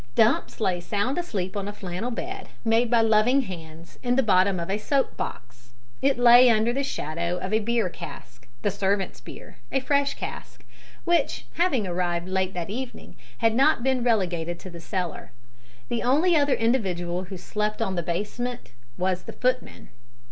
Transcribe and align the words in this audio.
Dumps 0.15 0.59
lay 0.59 0.79
sound 0.79 1.19
asleep 1.19 1.55
on 1.55 1.67
a 1.67 1.71
flannel 1.73 2.09
bed, 2.09 2.49
made 2.65 2.89
by 2.89 3.01
loving 3.01 3.41
hands, 3.43 3.99
in 4.01 4.15
the 4.15 4.23
bottom 4.23 4.59
of 4.59 4.67
a 4.67 4.79
soap 4.79 5.15
box. 5.15 5.73
It 6.01 6.17
lay 6.17 6.49
under 6.49 6.73
the 6.73 6.83
shadow 6.83 7.37
of 7.37 7.53
a 7.53 7.59
beer 7.59 7.87
cask 7.87 8.47
the 8.63 8.71
servants' 8.71 9.21
beer 9.21 9.57
a 9.71 9.79
fresh 9.79 10.15
cask 10.15 10.65
which, 11.03 11.45
having 11.53 11.85
arrived 11.85 12.27
late 12.27 12.55
that 12.55 12.71
evening, 12.71 13.15
had 13.45 13.53
not 13.53 13.83
been 13.83 14.03
relegated 14.03 14.57
to 14.61 14.71
the 14.71 14.81
cellar. 14.81 15.29
The 15.87 16.01
only 16.01 16.35
other 16.35 16.55
individual 16.55 17.25
who 17.25 17.37
slept 17.37 17.79
on 17.79 17.93
the 17.93 18.01
basement 18.01 18.71
was 18.97 19.21
the 19.25 19.33
footman. 19.33 19.89